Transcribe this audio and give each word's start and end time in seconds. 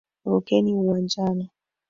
Rukeni 0.29 0.71
uwanjani. 0.73 1.45